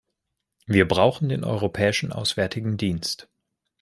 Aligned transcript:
Wir 0.65 0.87
brauchen 0.87 1.29
den 1.29 1.43
Europäischen 1.43 2.11
Auswärtigen 2.11 2.75
Dienst. 2.75 3.29